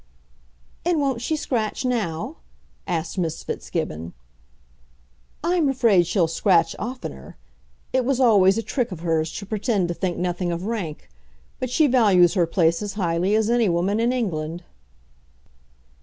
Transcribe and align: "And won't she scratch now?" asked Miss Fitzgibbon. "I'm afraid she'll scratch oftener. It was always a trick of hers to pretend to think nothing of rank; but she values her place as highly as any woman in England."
"And 0.83 0.99
won't 0.99 1.21
she 1.21 1.35
scratch 1.35 1.85
now?" 1.85 2.37
asked 2.87 3.19
Miss 3.19 3.43
Fitzgibbon. 3.43 4.13
"I'm 5.43 5.69
afraid 5.69 6.07
she'll 6.07 6.27
scratch 6.27 6.75
oftener. 6.79 7.37
It 7.93 8.03
was 8.03 8.19
always 8.19 8.57
a 8.57 8.63
trick 8.63 8.91
of 8.91 9.01
hers 9.01 9.31
to 9.33 9.45
pretend 9.45 9.89
to 9.89 9.93
think 9.93 10.17
nothing 10.17 10.51
of 10.51 10.63
rank; 10.65 11.07
but 11.59 11.69
she 11.69 11.85
values 11.85 12.33
her 12.33 12.47
place 12.47 12.81
as 12.81 12.93
highly 12.95 13.35
as 13.35 13.47
any 13.47 13.69
woman 13.69 13.99
in 13.99 14.11
England." 14.11 14.63